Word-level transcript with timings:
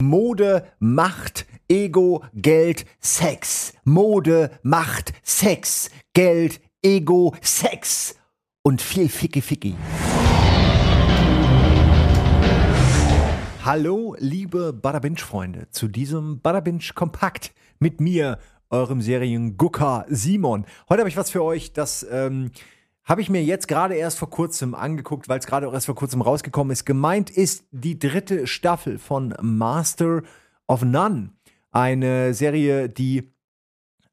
Mode, 0.00 0.64
Macht, 0.78 1.44
Ego, 1.68 2.22
Geld, 2.32 2.86
Sex. 3.00 3.72
Mode, 3.82 4.52
Macht, 4.62 5.12
Sex, 5.24 5.90
Geld, 6.14 6.60
Ego, 6.82 7.34
Sex. 7.42 8.14
Und 8.62 8.80
viel 8.80 9.08
Ficky 9.08 9.42
Ficky. 9.42 9.74
Hallo, 13.64 14.14
liebe 14.20 14.72
Badabinch-Freunde, 14.72 15.68
zu 15.72 15.88
diesem 15.88 16.40
Badabinch 16.42 16.94
Kompakt 16.94 17.52
mit 17.80 18.00
mir, 18.00 18.38
eurem 18.70 19.00
Seriengucker 19.00 20.06
Simon. 20.08 20.64
Heute 20.88 21.00
habe 21.00 21.08
ich 21.08 21.16
was 21.16 21.30
für 21.30 21.42
euch, 21.42 21.72
das 21.72 22.06
ähm, 22.08 22.52
habe 23.08 23.22
ich 23.22 23.30
mir 23.30 23.42
jetzt 23.42 23.68
gerade 23.68 23.94
erst 23.94 24.18
vor 24.18 24.28
kurzem 24.28 24.74
angeguckt, 24.74 25.28
weil 25.28 25.38
es 25.38 25.46
gerade 25.46 25.66
auch 25.66 25.72
erst 25.72 25.86
vor 25.86 25.94
kurzem 25.94 26.20
rausgekommen 26.20 26.70
ist. 26.70 26.84
Gemeint 26.84 27.30
ist 27.30 27.64
die 27.70 27.98
dritte 27.98 28.46
Staffel 28.46 28.98
von 28.98 29.34
Master 29.40 30.22
of 30.66 30.82
None. 30.82 31.30
Eine 31.70 32.34
Serie, 32.34 32.90
die 32.90 33.32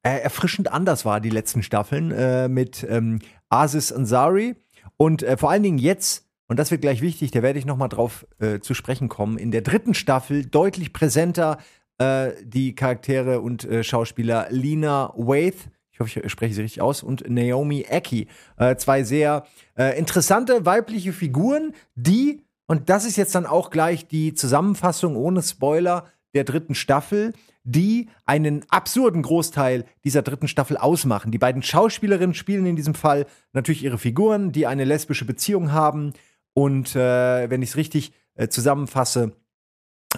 äh, 0.02 0.20
erfrischend 0.20 0.72
anders 0.72 1.04
war, 1.04 1.20
die 1.20 1.30
letzten 1.30 1.62
Staffeln, 1.62 2.12
äh, 2.12 2.48
mit 2.48 2.86
ähm, 2.90 3.20
Aziz 3.50 3.92
Ansari. 3.92 4.56
Und 4.96 5.24
äh, 5.24 5.36
vor 5.36 5.52
allen 5.52 5.64
Dingen 5.64 5.78
jetzt, 5.78 6.26
und 6.48 6.58
das 6.58 6.72
wird 6.72 6.82
gleich 6.82 7.02
wichtig, 7.02 7.32
da 7.32 7.42
werde 7.42 7.60
ich 7.60 7.66
nochmal 7.66 7.90
drauf 7.90 8.26
äh, 8.40 8.60
zu 8.60 8.74
sprechen 8.74 9.10
kommen, 9.10 9.38
in 9.38 9.52
der 9.52 9.62
dritten 9.62 9.94
Staffel 9.94 10.46
deutlich 10.46 10.94
präsenter 10.94 11.58
äh, 11.98 12.32
die 12.44 12.76
Charaktere 12.76 13.42
und 13.42 13.66
äh, 13.66 13.84
Schauspieler 13.84 14.48
Lina 14.52 15.14
Waith 15.18 15.70
ich 15.96 16.00
hoffe, 16.02 16.20
ich 16.20 16.32
spreche 16.32 16.54
sie 16.54 16.62
richtig 16.62 16.82
aus, 16.82 17.04
und 17.04 17.30
Naomi 17.30 17.86
Eki. 17.90 18.28
Äh, 18.58 18.76
zwei 18.76 19.04
sehr 19.04 19.46
äh, 19.78 19.98
interessante 19.98 20.66
weibliche 20.66 21.14
Figuren, 21.14 21.74
die, 21.96 22.42
und 22.68 22.90
das 22.90 23.06
ist 23.06 23.16
jetzt 23.16 23.34
dann 23.34 23.46
auch 23.46 23.70
gleich 23.70 24.06
die 24.06 24.34
Zusammenfassung 24.34 25.16
ohne 25.16 25.42
Spoiler 25.42 26.06
der 26.34 26.44
dritten 26.44 26.76
Staffel, 26.76 27.32
die 27.64 28.10
einen 28.26 28.66
absurden 28.70 29.22
Großteil 29.22 29.86
dieser 30.04 30.22
dritten 30.22 30.50
Staffel 30.50 30.76
ausmachen. 30.76 31.32
Die 31.32 31.38
beiden 31.38 31.64
Schauspielerinnen 31.64 32.34
spielen 32.34 32.66
in 32.66 32.76
diesem 32.76 32.94
Fall 32.94 33.26
natürlich 33.54 33.84
ihre 33.84 33.98
Figuren, 33.98 34.52
die 34.52 34.68
eine 34.68 34.84
lesbische 34.84 35.24
Beziehung 35.24 35.72
haben. 35.72 36.12
Und 36.54 36.94
äh, 36.96 37.50
wenn 37.50 37.62
ich 37.62 37.70
es 37.70 37.78
richtig 37.78 38.12
äh, 38.36 38.50
zusammenfasse, 38.50 39.32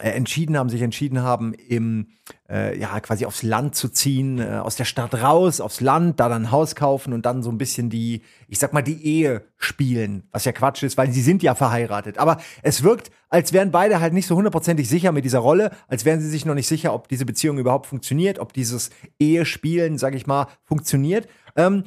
entschieden 0.01 0.57
haben, 0.57 0.69
sich 0.69 0.81
entschieden 0.81 1.21
haben, 1.21 1.53
im, 1.53 2.07
äh, 2.49 2.77
ja, 2.79 2.99
quasi 2.99 3.25
aufs 3.25 3.43
Land 3.43 3.75
zu 3.75 3.89
ziehen, 3.89 4.39
äh, 4.39 4.61
aus 4.63 4.75
der 4.75 4.85
Stadt 4.85 5.13
raus, 5.15 5.61
aufs 5.61 5.81
Land, 5.81 6.19
da 6.19 6.29
dann 6.29 6.43
ein 6.43 6.51
Haus 6.51 6.75
kaufen 6.75 7.13
und 7.13 7.25
dann 7.25 7.43
so 7.43 7.49
ein 7.49 7.57
bisschen 7.57 7.89
die, 7.89 8.21
ich 8.47 8.59
sag 8.59 8.73
mal, 8.73 8.81
die 8.81 9.03
Ehe 9.03 9.43
spielen, 9.57 10.23
was 10.31 10.45
ja 10.45 10.51
Quatsch 10.51 10.83
ist, 10.83 10.97
weil 10.97 11.11
sie 11.11 11.21
sind 11.21 11.43
ja 11.43 11.55
verheiratet. 11.55 12.17
Aber 12.17 12.37
es 12.63 12.83
wirkt, 12.83 13.11
als 13.29 13.53
wären 13.53 13.71
beide 13.71 13.99
halt 13.99 14.13
nicht 14.13 14.27
so 14.27 14.35
hundertprozentig 14.35 14.87
sicher 14.87 15.11
mit 15.11 15.25
dieser 15.25 15.39
Rolle, 15.39 15.71
als 15.87 16.05
wären 16.05 16.21
sie 16.21 16.29
sich 16.29 16.45
noch 16.45 16.55
nicht 16.55 16.67
sicher, 16.67 16.93
ob 16.93 17.07
diese 17.07 17.25
Beziehung 17.25 17.57
überhaupt 17.57 17.87
funktioniert, 17.87 18.39
ob 18.39 18.53
dieses 18.53 18.89
Ehespielen, 19.19 19.97
sag 19.97 20.15
ich 20.15 20.27
mal, 20.27 20.47
funktioniert. 20.63 21.27
Ähm, 21.55 21.83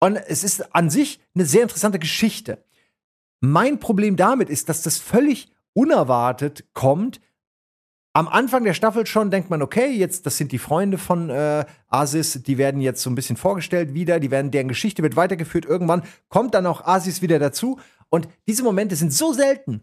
und 0.00 0.16
es 0.16 0.44
ist 0.44 0.74
an 0.74 0.90
sich 0.90 1.20
eine 1.34 1.46
sehr 1.46 1.62
interessante 1.62 1.98
Geschichte. 1.98 2.64
Mein 3.40 3.78
Problem 3.80 4.16
damit 4.16 4.50
ist, 4.50 4.68
dass 4.68 4.82
das 4.82 4.98
völlig 4.98 5.52
unerwartet 5.74 6.64
kommt, 6.74 7.20
am 8.14 8.28
Anfang 8.28 8.64
der 8.64 8.74
Staffel 8.74 9.06
schon 9.06 9.30
denkt 9.30 9.48
man, 9.48 9.62
okay, 9.62 9.90
jetzt, 9.90 10.26
das 10.26 10.36
sind 10.36 10.52
die 10.52 10.58
Freunde 10.58 10.98
von 10.98 11.30
äh, 11.30 11.64
Asis, 11.88 12.42
die 12.42 12.58
werden 12.58 12.80
jetzt 12.80 13.02
so 13.02 13.10
ein 13.10 13.14
bisschen 13.14 13.36
vorgestellt 13.36 13.94
wieder, 13.94 14.20
die 14.20 14.30
werden, 14.30 14.50
deren 14.50 14.68
Geschichte 14.68 15.02
wird 15.02 15.16
weitergeführt. 15.16 15.64
Irgendwann 15.64 16.02
kommt 16.28 16.54
dann 16.54 16.66
auch 16.66 16.84
Asis 16.84 17.22
wieder 17.22 17.38
dazu. 17.38 17.80
Und 18.10 18.28
diese 18.46 18.62
Momente 18.62 18.96
sind 18.96 19.12
so 19.12 19.32
selten, 19.32 19.82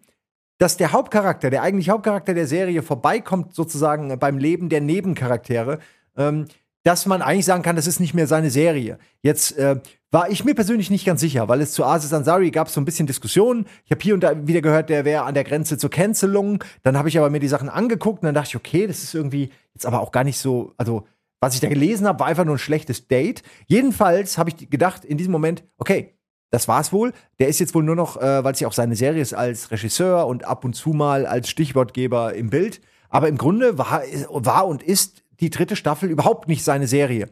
dass 0.59 0.77
der 0.77 0.91
Hauptcharakter, 0.91 1.49
der 1.49 1.63
eigentlich 1.63 1.89
Hauptcharakter 1.89 2.33
der 2.33 2.45
Serie, 2.45 2.83
vorbeikommt 2.83 3.55
sozusagen 3.55 4.19
beim 4.19 4.37
Leben 4.37 4.69
der 4.69 4.81
Nebencharaktere. 4.81 5.79
Ähm, 6.15 6.45
dass 6.83 7.05
man 7.05 7.21
eigentlich 7.21 7.45
sagen 7.45 7.63
kann, 7.63 7.75
das 7.75 7.87
ist 7.87 7.99
nicht 7.99 8.13
mehr 8.13 8.27
seine 8.27 8.49
Serie. 8.49 8.99
Jetzt 9.21 9.57
äh, 9.57 9.81
war 10.11 10.29
ich 10.29 10.43
mir 10.43 10.55
persönlich 10.55 10.89
nicht 10.89 11.05
ganz 11.05 11.21
sicher, 11.21 11.47
weil 11.47 11.61
es 11.61 11.73
zu 11.73 11.85
Aziz 11.85 12.11
Ansari 12.13 12.49
gab 12.49 12.69
so 12.69 12.81
ein 12.81 12.85
bisschen 12.85 13.05
Diskussionen. 13.05 13.67
Ich 13.85 13.91
habe 13.91 14.01
hier 14.01 14.15
und 14.15 14.21
da 14.21 14.47
wieder 14.47 14.61
gehört, 14.61 14.89
der 14.89 15.05
wäre 15.05 15.23
an 15.23 15.35
der 15.35 15.43
Grenze 15.43 15.77
zur 15.77 15.89
Cancelung. 15.89 16.63
Dann 16.81 16.97
habe 16.97 17.09
ich 17.09 17.17
aber 17.17 17.29
mir 17.29 17.39
die 17.39 17.47
Sachen 17.47 17.69
angeguckt 17.69 18.23
und 18.23 18.25
dann 18.25 18.35
dachte 18.35 18.49
ich, 18.49 18.55
okay, 18.55 18.87
das 18.87 19.03
ist 19.03 19.13
irgendwie 19.13 19.51
jetzt 19.73 19.85
aber 19.85 20.01
auch 20.01 20.11
gar 20.11 20.23
nicht 20.23 20.39
so, 20.39 20.73
also 20.77 21.05
was 21.39 21.53
ich 21.53 21.61
da 21.61 21.69
gelesen 21.69 22.07
habe, 22.07 22.19
war 22.19 22.27
einfach 22.27 22.45
nur 22.45 22.55
ein 22.55 22.59
schlechtes 22.59 23.07
Date. 23.07 23.43
Jedenfalls 23.67 24.37
habe 24.37 24.49
ich 24.49 24.69
gedacht 24.69 25.05
in 25.05 25.17
diesem 25.17 25.31
Moment, 25.31 25.63
okay, 25.77 26.15
das 26.51 26.67
war's 26.67 26.91
wohl. 26.91 27.13
Der 27.37 27.47
ist 27.47 27.59
jetzt 27.59 27.75
wohl 27.75 27.83
nur 27.83 27.95
noch, 27.95 28.17
äh, 28.17 28.43
weil 28.43 28.53
es 28.53 28.59
ja 28.59 28.67
auch 28.67 28.73
seine 28.73 28.95
Serie 28.95 29.21
ist, 29.21 29.33
als 29.33 29.71
Regisseur 29.71 30.25
und 30.25 30.45
ab 30.45 30.65
und 30.65 30.73
zu 30.73 30.89
mal 30.89 31.25
als 31.25 31.49
Stichwortgeber 31.49 32.33
im 32.33 32.49
Bild. 32.49 32.81
Aber 33.09 33.27
im 33.27 33.37
Grunde 33.37 33.77
war, 33.77 34.01
war 34.29 34.67
und 34.67 34.83
ist 34.83 35.23
die 35.39 35.49
dritte 35.49 35.75
Staffel 35.75 36.09
überhaupt 36.09 36.47
nicht 36.47 36.63
seine 36.63 36.87
Serie. 36.87 37.29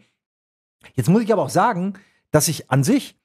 Jetzt 0.95 1.09
muss 1.09 1.23
ich 1.23 1.33
aber 1.33 1.43
auch 1.43 1.49
sagen, 1.49 1.95
dass 2.31 2.47
ich 2.47 2.69
an 2.69 2.83
sich 2.83 3.15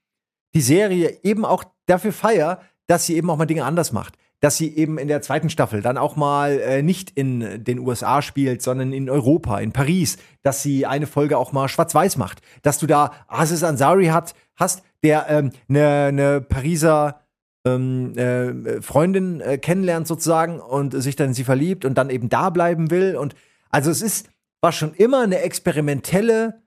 die 0.55 0.61
Serie 0.61 1.19
eben 1.23 1.45
auch 1.45 1.65
dafür 1.87 2.13
feier, 2.13 2.61
dass 2.87 3.07
sie 3.07 3.17
eben 3.17 3.31
auch 3.31 3.37
mal 3.37 3.47
Dinge 3.47 3.65
anders 3.65 3.93
macht. 3.93 4.17
Dass 4.41 4.57
sie 4.57 4.77
eben 4.77 4.99
in 4.99 5.07
der 5.07 5.23
zweiten 5.23 5.51
Staffel 5.51 5.83
dann 5.83 5.97
auch 5.97 6.17
mal 6.17 6.59
äh, 6.59 6.83
nicht 6.83 7.11
in 7.11 7.63
den 7.63 7.79
USA 7.79 8.23
spielt, 8.23 8.61
sondern 8.61 8.93
in 8.93 9.09
Europa, 9.09 9.61
in 9.61 9.73
Paris. 9.73 10.19
Dass 10.43 10.63
sie 10.63 10.85
eine 10.85 11.07
Folge 11.07 11.39
auch 11.39 11.53
mal 11.53 11.69
schwarz-weiß 11.69 12.17
macht. 12.17 12.43
Dass 12.63 12.79
du 12.79 12.87
da 12.87 13.13
Aziz 13.29 13.63
Ansari 13.63 14.07
hat, 14.07 14.35
hast, 14.57 14.83
der 15.05 15.27
eine 15.27 15.39
ähm, 15.39 15.53
ne, 15.69 16.13
ne 16.13 16.41
Pariser 16.41 17.21
ähm, 17.65 18.17
äh, 18.19 18.83
Freundin 18.83 19.41
äh, 19.41 19.59
kennenlernt 19.59 20.09
sozusagen 20.09 20.59
und 20.61 21.01
sich 21.01 21.15
dann 21.15 21.29
in 21.29 21.35
sie 21.35 21.45
verliebt 21.45 21.85
und 21.85 21.97
dann 21.97 22.11
eben 22.11 22.29
da 22.29 22.51
bleiben 22.51 22.91
will. 22.91 23.17
Und 23.17 23.37
also 23.71 23.91
es 23.91 24.03
ist, 24.03 24.29
war 24.61 24.73
schon 24.73 24.95
immer 24.95 25.23
eine 25.23 25.39
experimentelle 25.39 26.62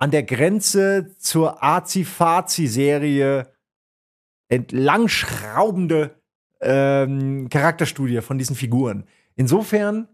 an 0.00 0.10
der 0.10 0.22
Grenze 0.24 1.14
zur 1.18 1.62
Azi-Fazi-Serie 1.62 3.46
entlangschraubende 4.48 6.16
ähm, 6.60 7.48
Charakterstudie 7.48 8.20
von 8.22 8.38
diesen 8.38 8.56
Figuren. 8.56 9.04
Insofern 9.36 10.08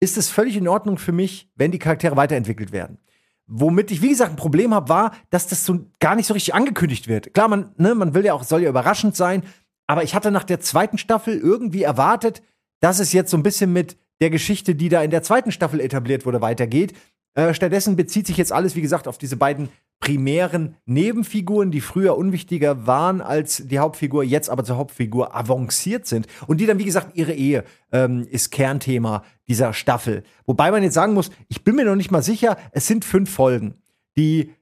ist 0.00 0.16
es 0.16 0.30
völlig 0.30 0.56
in 0.56 0.68
Ordnung 0.68 0.98
für 0.98 1.12
mich, 1.12 1.50
wenn 1.56 1.72
die 1.72 1.78
Charaktere 1.78 2.16
weiterentwickelt 2.16 2.72
werden. 2.72 2.98
Womit 3.46 3.90
ich, 3.90 4.00
wie 4.00 4.08
gesagt, 4.08 4.30
ein 4.30 4.36
Problem 4.36 4.72
habe, 4.72 4.88
war, 4.88 5.12
dass 5.30 5.48
das 5.48 5.66
so 5.66 5.84
gar 6.00 6.14
nicht 6.14 6.26
so 6.26 6.34
richtig 6.34 6.54
angekündigt 6.54 7.08
wird. 7.08 7.34
Klar, 7.34 7.48
man, 7.48 7.74
ne, 7.76 7.94
man 7.94 8.14
will 8.14 8.24
ja 8.24 8.32
auch, 8.32 8.44
soll 8.44 8.62
ja 8.62 8.70
überraschend 8.70 9.16
sein, 9.16 9.42
aber 9.86 10.02
ich 10.02 10.14
hatte 10.14 10.30
nach 10.30 10.44
der 10.44 10.60
zweiten 10.60 10.96
Staffel 10.96 11.36
irgendwie 11.36 11.82
erwartet, 11.82 12.42
dass 12.80 13.00
es 13.00 13.12
jetzt 13.12 13.30
so 13.30 13.36
ein 13.36 13.42
bisschen 13.42 13.72
mit 13.72 13.98
der 14.20 14.30
Geschichte, 14.30 14.74
die 14.74 14.88
da 14.88 15.02
in 15.02 15.10
der 15.10 15.22
zweiten 15.22 15.52
Staffel 15.52 15.80
etabliert 15.80 16.24
wurde, 16.24 16.40
weitergeht. 16.40 16.94
Äh, 17.34 17.52
stattdessen 17.52 17.96
bezieht 17.96 18.26
sich 18.26 18.36
jetzt 18.36 18.52
alles, 18.52 18.76
wie 18.76 18.80
gesagt, 18.80 19.08
auf 19.08 19.18
diese 19.18 19.36
beiden 19.36 19.68
primären 20.00 20.76
Nebenfiguren, 20.86 21.70
die 21.70 21.80
früher 21.80 22.16
unwichtiger 22.16 22.86
waren 22.86 23.20
als 23.20 23.62
die 23.66 23.78
Hauptfigur, 23.78 24.22
jetzt 24.22 24.50
aber 24.50 24.64
zur 24.64 24.76
Hauptfigur 24.76 25.34
avanciert 25.34 26.06
sind. 26.06 26.26
Und 26.46 26.60
die 26.60 26.66
dann, 26.66 26.78
wie 26.78 26.84
gesagt, 26.84 27.16
ihre 27.16 27.32
Ehe 27.32 27.64
ähm, 27.90 28.26
ist 28.30 28.50
Kernthema 28.50 29.24
dieser 29.48 29.72
Staffel. 29.72 30.22
Wobei 30.46 30.70
man 30.70 30.82
jetzt 30.82 30.94
sagen 30.94 31.14
muss, 31.14 31.30
ich 31.48 31.64
bin 31.64 31.74
mir 31.74 31.84
noch 31.84 31.96
nicht 31.96 32.10
mal 32.10 32.22
sicher, 32.22 32.56
es 32.72 32.86
sind 32.86 33.04
fünf 33.04 33.30
Folgen. 33.30 33.74
Die, 34.16 34.52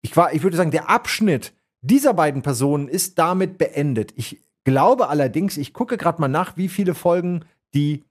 ich, 0.00 0.16
war, 0.16 0.32
ich 0.32 0.42
würde 0.42 0.56
sagen, 0.56 0.70
der 0.70 0.90
Abschnitt 0.90 1.52
dieser 1.82 2.14
beiden 2.14 2.42
Personen 2.42 2.88
ist 2.88 3.18
damit 3.18 3.58
beendet. 3.58 4.12
Ich 4.16 4.42
glaube 4.64 5.08
allerdings, 5.08 5.56
ich 5.56 5.72
gucke 5.72 5.96
gerade 5.96 6.20
mal 6.20 6.28
nach, 6.28 6.56
wie 6.56 6.68
viele 6.68 6.94
Folgen 6.94 7.44
die 7.74 8.04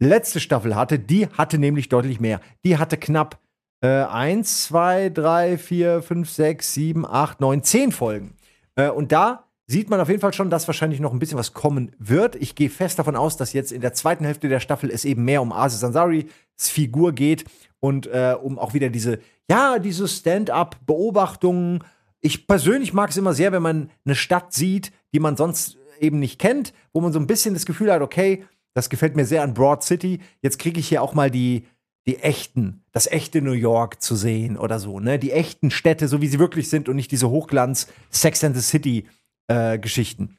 letzte 0.00 0.40
Staffel 0.40 0.74
hatte, 0.74 0.98
die 0.98 1.28
hatte 1.28 1.58
nämlich 1.58 1.88
deutlich 1.88 2.18
mehr. 2.18 2.40
Die 2.64 2.78
hatte 2.78 2.96
knapp 2.96 3.38
äh, 3.82 3.88
1, 3.88 4.64
2, 4.64 5.10
3, 5.10 5.58
4, 5.58 6.02
5, 6.02 6.30
6, 6.30 6.74
7, 6.74 7.06
8, 7.06 7.40
9, 7.40 7.62
10 7.62 7.92
Folgen. 7.92 8.34
Äh, 8.74 8.90
und 8.90 9.12
da 9.12 9.44
sieht 9.66 9.88
man 9.88 10.00
auf 10.00 10.08
jeden 10.08 10.20
Fall 10.20 10.32
schon, 10.32 10.50
dass 10.50 10.66
wahrscheinlich 10.66 10.98
noch 10.98 11.12
ein 11.12 11.20
bisschen 11.20 11.38
was 11.38 11.52
kommen 11.52 11.92
wird. 11.98 12.34
Ich 12.36 12.56
gehe 12.56 12.70
fest 12.70 12.98
davon 12.98 13.14
aus, 13.14 13.36
dass 13.36 13.52
jetzt 13.52 13.70
in 13.70 13.80
der 13.80 13.92
zweiten 13.92 14.24
Hälfte 14.24 14.48
der 14.48 14.58
Staffel 14.58 14.90
es 14.90 15.04
eben 15.04 15.24
mehr 15.24 15.42
um 15.42 15.52
Aziz 15.52 15.84
Ansari's 15.84 16.26
Figur 16.56 17.12
geht 17.12 17.44
und 17.78 18.06
äh, 18.08 18.34
um 18.40 18.58
auch 18.58 18.74
wieder 18.74 18.90
diese, 18.90 19.20
ja, 19.48 19.78
diese 19.78 20.08
Stand-up-Beobachtungen. 20.08 21.84
Ich 22.20 22.46
persönlich 22.46 22.92
mag 22.92 23.10
es 23.10 23.16
immer 23.16 23.32
sehr, 23.32 23.52
wenn 23.52 23.62
man 23.62 23.90
eine 24.04 24.14
Stadt 24.14 24.52
sieht, 24.52 24.92
die 25.14 25.20
man 25.20 25.36
sonst 25.36 25.78
eben 26.00 26.18
nicht 26.18 26.38
kennt, 26.38 26.72
wo 26.92 27.00
man 27.00 27.12
so 27.12 27.20
ein 27.20 27.26
bisschen 27.26 27.54
das 27.54 27.64
Gefühl 27.64 27.92
hat, 27.92 28.02
okay, 28.02 28.44
das 28.74 28.90
gefällt 28.90 29.16
mir 29.16 29.24
sehr 29.24 29.42
an 29.42 29.54
Broad 29.54 29.82
City. 29.82 30.20
Jetzt 30.42 30.58
kriege 30.58 30.80
ich 30.80 30.88
hier 30.88 31.02
auch 31.02 31.14
mal 31.14 31.30
die, 31.30 31.66
die 32.06 32.18
echten, 32.18 32.84
das 32.92 33.06
echte 33.06 33.42
New 33.42 33.52
York 33.52 34.00
zu 34.02 34.16
sehen 34.16 34.56
oder 34.56 34.78
so, 34.78 35.00
ne? 35.00 35.18
Die 35.18 35.32
echten 35.32 35.70
Städte, 35.70 36.08
so 36.08 36.20
wie 36.20 36.28
sie 36.28 36.38
wirklich 36.38 36.68
sind 36.68 36.88
und 36.88 36.96
nicht 36.96 37.10
diese 37.10 37.30
Hochglanz 37.30 37.88
Sex 38.10 38.42
and 38.44 38.56
the 38.56 38.62
City 38.62 39.06
äh, 39.48 39.78
Geschichten. 39.78 40.38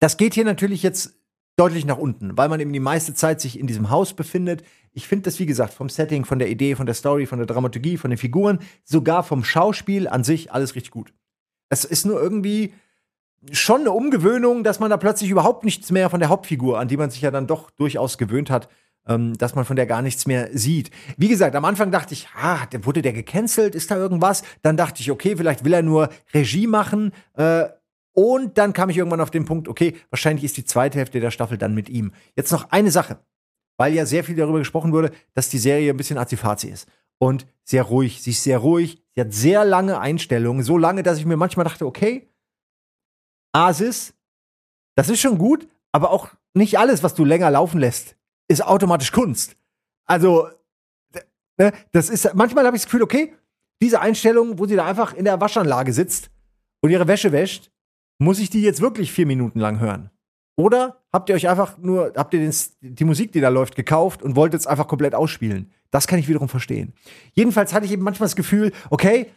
Das 0.00 0.16
geht 0.16 0.34
hier 0.34 0.44
natürlich 0.44 0.82
jetzt 0.82 1.14
deutlich 1.56 1.84
nach 1.84 1.98
unten, 1.98 2.36
weil 2.38 2.48
man 2.48 2.60
eben 2.60 2.72
die 2.72 2.80
meiste 2.80 3.12
Zeit 3.14 3.40
sich 3.40 3.58
in 3.58 3.66
diesem 3.66 3.90
Haus 3.90 4.14
befindet. 4.14 4.64
Ich 4.92 5.06
finde 5.06 5.24
das, 5.24 5.38
wie 5.38 5.46
gesagt, 5.46 5.74
vom 5.74 5.90
Setting, 5.90 6.24
von 6.24 6.38
der 6.38 6.48
Idee, 6.48 6.74
von 6.74 6.86
der 6.86 6.94
Story, 6.94 7.26
von 7.26 7.38
der 7.38 7.46
Dramaturgie, 7.46 7.98
von 7.98 8.10
den 8.10 8.18
Figuren, 8.18 8.60
sogar 8.84 9.22
vom 9.22 9.44
Schauspiel 9.44 10.08
an 10.08 10.24
sich 10.24 10.52
alles 10.52 10.74
richtig 10.74 10.90
gut. 10.90 11.12
Es 11.68 11.84
ist 11.84 12.06
nur 12.06 12.20
irgendwie, 12.20 12.72
schon 13.52 13.80
eine 13.80 13.92
Umgewöhnung, 13.92 14.64
dass 14.64 14.80
man 14.80 14.90
da 14.90 14.96
plötzlich 14.96 15.30
überhaupt 15.30 15.64
nichts 15.64 15.90
mehr 15.90 16.10
von 16.10 16.20
der 16.20 16.28
Hauptfigur, 16.28 16.78
an 16.78 16.88
die 16.88 16.96
man 16.96 17.10
sich 17.10 17.22
ja 17.22 17.30
dann 17.30 17.46
doch 17.46 17.70
durchaus 17.70 18.18
gewöhnt 18.18 18.50
hat, 18.50 18.68
ähm, 19.06 19.36
dass 19.38 19.54
man 19.54 19.64
von 19.64 19.76
der 19.76 19.86
gar 19.86 20.02
nichts 20.02 20.26
mehr 20.26 20.48
sieht. 20.52 20.90
Wie 21.16 21.28
gesagt, 21.28 21.56
am 21.56 21.64
Anfang 21.64 21.90
dachte 21.90 22.14
ich, 22.14 22.28
ah, 22.36 22.66
wurde 22.82 23.02
der 23.02 23.12
gecancelt? 23.12 23.74
Ist 23.74 23.90
da 23.90 23.96
irgendwas? 23.96 24.42
Dann 24.62 24.76
dachte 24.76 25.00
ich, 25.00 25.10
okay, 25.10 25.36
vielleicht 25.36 25.64
will 25.64 25.72
er 25.72 25.82
nur 25.82 26.10
Regie 26.34 26.66
machen. 26.66 27.12
Äh, 27.34 27.64
und 28.12 28.58
dann 28.58 28.72
kam 28.72 28.90
ich 28.90 28.98
irgendwann 28.98 29.20
auf 29.20 29.30
den 29.30 29.44
Punkt, 29.44 29.68
okay, 29.68 29.96
wahrscheinlich 30.10 30.44
ist 30.44 30.56
die 30.56 30.64
zweite 30.64 30.98
Hälfte 30.98 31.20
der 31.20 31.30
Staffel 31.30 31.56
dann 31.56 31.74
mit 31.74 31.88
ihm. 31.88 32.12
Jetzt 32.36 32.52
noch 32.52 32.70
eine 32.70 32.90
Sache, 32.90 33.20
weil 33.78 33.94
ja 33.94 34.04
sehr 34.04 34.24
viel 34.24 34.36
darüber 34.36 34.58
gesprochen 34.58 34.92
wurde, 34.92 35.12
dass 35.34 35.48
die 35.48 35.58
Serie 35.58 35.90
ein 35.90 35.96
bisschen 35.96 36.18
azifazi 36.18 36.68
ist. 36.68 36.88
Und 37.18 37.46
sehr 37.64 37.82
ruhig. 37.82 38.22
Sie 38.22 38.30
ist 38.30 38.42
sehr 38.42 38.58
ruhig. 38.58 39.02
Sie 39.14 39.20
hat 39.20 39.32
sehr 39.32 39.64
lange 39.64 40.00
Einstellungen. 40.00 40.62
So 40.62 40.78
lange, 40.78 41.02
dass 41.02 41.18
ich 41.18 41.26
mir 41.26 41.36
manchmal 41.36 41.64
dachte, 41.64 41.86
okay, 41.86 42.29
Asis, 43.52 44.14
das 44.96 45.08
ist 45.08 45.20
schon 45.20 45.38
gut, 45.38 45.68
aber 45.92 46.10
auch 46.10 46.28
nicht 46.54 46.78
alles, 46.78 47.02
was 47.02 47.14
du 47.14 47.24
länger 47.24 47.50
laufen 47.50 47.80
lässt, 47.80 48.16
ist 48.48 48.64
automatisch 48.64 49.12
Kunst. 49.12 49.56
Also, 50.06 50.48
ne, 51.58 51.72
das 51.92 52.10
ist, 52.10 52.34
manchmal 52.34 52.66
habe 52.66 52.76
ich 52.76 52.82
das 52.82 52.90
Gefühl, 52.90 53.02
okay, 53.02 53.34
diese 53.82 54.00
Einstellung, 54.00 54.58
wo 54.58 54.66
sie 54.66 54.76
da 54.76 54.84
einfach 54.84 55.14
in 55.14 55.24
der 55.24 55.40
Waschanlage 55.40 55.92
sitzt 55.92 56.30
und 56.80 56.90
ihre 56.90 57.08
Wäsche 57.08 57.32
wäscht, 57.32 57.70
muss 58.18 58.38
ich 58.38 58.50
die 58.50 58.62
jetzt 58.62 58.80
wirklich 58.80 59.12
vier 59.12 59.26
Minuten 59.26 59.60
lang 59.60 59.80
hören? 59.80 60.10
Oder 60.56 61.02
habt 61.10 61.28
ihr 61.30 61.34
euch 61.34 61.48
einfach 61.48 61.78
nur, 61.78 62.12
habt 62.16 62.34
ihr 62.34 62.40
den, 62.40 62.54
die 62.82 63.04
Musik, 63.04 63.32
die 63.32 63.40
da 63.40 63.48
läuft, 63.48 63.76
gekauft 63.76 64.22
und 64.22 64.36
wollt 64.36 64.52
jetzt 64.52 64.66
einfach 64.66 64.88
komplett 64.88 65.14
ausspielen? 65.14 65.70
Das 65.90 66.06
kann 66.06 66.18
ich 66.18 66.28
wiederum 66.28 66.48
verstehen. 66.48 66.92
Jedenfalls 67.32 67.72
hatte 67.72 67.86
ich 67.86 67.92
eben 67.92 68.02
manchmal 68.02 68.26
das 68.26 68.36
Gefühl, 68.36 68.72
okay, 68.90 69.30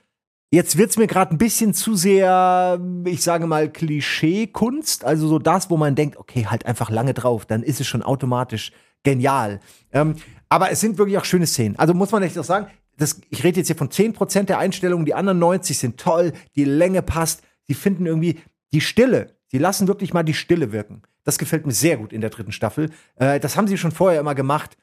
jetzt 0.54 0.78
wird's 0.78 0.98
mir 0.98 1.08
gerade 1.08 1.34
ein 1.34 1.40
bisschen 1.40 1.74
zu 1.74 1.96
sehr, 1.96 2.80
ich 3.06 3.24
sage 3.24 3.48
mal, 3.48 3.72
Klischee-Kunst. 3.72 5.04
Also 5.04 5.28
so 5.28 5.40
das, 5.40 5.72
wo 5.72 5.78
man 5.78 5.96
denkt, 5.96 6.18
okay, 6.18 6.46
halt 6.46 6.68
einfach 6.68 6.92
lange 6.92 7.16
drauf, 7.16 7.48
dann 7.48 7.64
ist 7.64 7.82
es 7.82 7.88
schon 7.88 8.04
automatisch 8.04 8.72
genial. 9.02 9.60
Ähm, 9.92 10.16
aber 10.50 10.70
es 10.70 10.80
sind 10.80 11.00
wirklich 11.00 11.18
auch 11.18 11.26
schöne 11.26 11.48
Szenen. 11.48 11.78
Also 11.80 11.96
muss 11.96 12.12
man 12.12 12.22
echt 12.22 12.38
auch 12.38 12.44
sagen, 12.44 12.68
das, 12.98 13.20
ich 13.32 13.44
rede 13.44 13.60
jetzt 13.60 13.68
hier 13.68 13.76
von 13.76 13.90
10% 13.90 14.44
der 14.44 14.60
Einstellungen, 14.60 15.08
die 15.08 15.16
anderen 15.16 15.40
90 15.40 15.80
sind 15.80 16.00
toll, 16.00 16.34
die 16.56 16.66
Länge 16.66 17.02
passt, 17.02 17.42
sie 17.64 17.74
finden 17.74 18.06
irgendwie, 18.06 18.40
die 18.74 18.82
Stille, 18.82 19.36
sie 19.48 19.58
lassen 19.58 19.88
wirklich 19.88 20.14
mal 20.14 20.22
die 20.22 20.36
Stille 20.36 20.72
wirken. 20.72 21.02
Das 21.24 21.40
gefällt 21.40 21.66
mir 21.66 21.74
sehr 21.74 21.98
gut 21.98 22.14
in 22.14 22.22
der 22.22 22.30
dritten 22.30 22.52
Staffel. 22.52 22.92
Äh, 23.16 23.40
das 23.40 23.58
haben 23.58 23.68
sie 23.68 23.78
schon 23.80 23.92
vorher 23.92 24.20
immer 24.20 24.36
gemacht. 24.36 24.78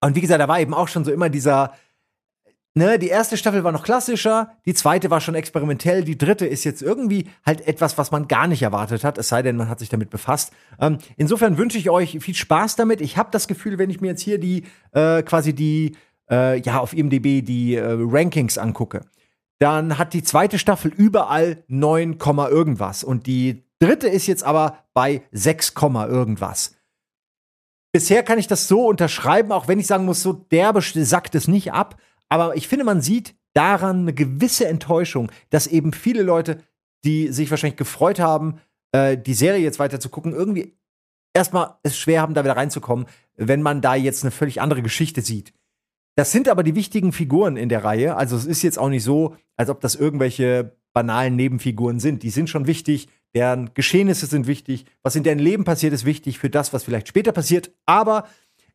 Und 0.00 0.16
wie 0.16 0.20
gesagt, 0.20 0.40
da 0.40 0.48
war 0.48 0.58
eben 0.58 0.74
auch 0.74 0.88
schon 0.88 1.04
so 1.04 1.12
immer 1.12 1.28
dieser, 1.28 1.72
ne, 2.74 2.98
die 2.98 3.08
erste 3.08 3.36
Staffel 3.36 3.64
war 3.64 3.72
noch 3.72 3.82
klassischer, 3.82 4.52
die 4.66 4.74
zweite 4.74 5.10
war 5.10 5.20
schon 5.20 5.34
experimentell, 5.34 6.04
die 6.04 6.18
dritte 6.18 6.46
ist 6.46 6.64
jetzt 6.64 6.82
irgendwie 6.82 7.28
halt 7.44 7.66
etwas, 7.66 7.98
was 7.98 8.10
man 8.10 8.28
gar 8.28 8.46
nicht 8.46 8.62
erwartet 8.62 9.04
hat, 9.04 9.18
es 9.18 9.28
sei 9.28 9.42
denn, 9.42 9.56
man 9.56 9.68
hat 9.68 9.78
sich 9.78 9.88
damit 9.88 10.10
befasst. 10.10 10.52
Ähm, 10.80 10.98
insofern 11.16 11.58
wünsche 11.58 11.78
ich 11.78 11.90
euch 11.90 12.18
viel 12.20 12.34
Spaß 12.34 12.76
damit. 12.76 13.00
Ich 13.00 13.16
habe 13.16 13.30
das 13.32 13.48
Gefühl, 13.48 13.78
wenn 13.78 13.90
ich 13.90 14.00
mir 14.00 14.08
jetzt 14.08 14.22
hier 14.22 14.38
die, 14.38 14.64
äh, 14.92 15.22
quasi 15.22 15.52
die, 15.52 15.96
äh, 16.30 16.60
ja, 16.60 16.78
auf 16.78 16.92
IMDb 16.92 17.44
die 17.44 17.74
äh, 17.74 17.96
Rankings 17.98 18.58
angucke, 18.58 19.02
dann 19.58 19.98
hat 19.98 20.14
die 20.14 20.22
zweite 20.22 20.58
Staffel 20.58 20.92
überall 20.96 21.62
9, 21.68 22.18
irgendwas. 22.50 23.04
Und 23.04 23.26
die 23.26 23.64
dritte 23.78 24.08
ist 24.08 24.26
jetzt 24.26 24.42
aber 24.42 24.78
bei 24.94 25.22
6, 25.32 25.74
irgendwas. 26.08 26.76
Bisher 27.92 28.22
kann 28.22 28.38
ich 28.38 28.46
das 28.46 28.68
so 28.68 28.86
unterschreiben, 28.86 29.52
auch 29.52 29.68
wenn 29.68 29.80
ich 29.80 29.86
sagen 29.86 30.04
muss, 30.04 30.22
so 30.22 30.32
derbe 30.32 30.80
sackt 30.80 31.34
es 31.34 31.48
nicht 31.48 31.72
ab. 31.72 32.00
Aber 32.30 32.56
ich 32.56 32.66
finde, 32.68 32.84
man 32.84 33.02
sieht 33.02 33.34
daran 33.52 34.00
eine 34.00 34.14
gewisse 34.14 34.66
Enttäuschung, 34.66 35.30
dass 35.50 35.66
eben 35.66 35.92
viele 35.92 36.22
Leute, 36.22 36.62
die 37.04 37.28
sich 37.28 37.50
wahrscheinlich 37.50 37.76
gefreut 37.76 38.20
haben, 38.20 38.60
äh, 38.92 39.18
die 39.18 39.34
Serie 39.34 39.62
jetzt 39.62 39.78
weiter 39.78 40.00
zu 40.00 40.08
gucken, 40.08 40.32
irgendwie 40.32 40.76
erstmal 41.34 41.74
es 41.82 41.98
schwer 41.98 42.22
haben, 42.22 42.34
da 42.34 42.44
wieder 42.44 42.56
reinzukommen, 42.56 43.06
wenn 43.36 43.62
man 43.62 43.80
da 43.80 43.94
jetzt 43.94 44.24
eine 44.24 44.30
völlig 44.30 44.60
andere 44.60 44.82
Geschichte 44.82 45.22
sieht. 45.22 45.52
Das 46.16 46.32
sind 46.32 46.48
aber 46.48 46.62
die 46.62 46.74
wichtigen 46.74 47.12
Figuren 47.12 47.56
in 47.56 47.68
der 47.68 47.84
Reihe. 47.84 48.16
Also 48.16 48.36
es 48.36 48.46
ist 48.46 48.62
jetzt 48.62 48.78
auch 48.78 48.88
nicht 48.88 49.04
so, 49.04 49.36
als 49.56 49.70
ob 49.70 49.80
das 49.80 49.94
irgendwelche 49.94 50.76
banalen 50.92 51.36
Nebenfiguren 51.36 52.00
sind. 52.00 52.22
Die 52.22 52.30
sind 52.30 52.50
schon 52.50 52.66
wichtig, 52.66 53.08
deren 53.34 53.72
Geschehnisse 53.74 54.26
sind 54.26 54.46
wichtig, 54.46 54.86
was 55.02 55.14
in 55.14 55.22
deren 55.22 55.38
Leben 55.38 55.64
passiert, 55.64 55.92
ist 55.92 56.04
wichtig 56.04 56.38
für 56.38 56.50
das, 56.50 56.72
was 56.72 56.82
vielleicht 56.84 57.08
später 57.08 57.32
passiert. 57.32 57.70
Aber 57.86 58.26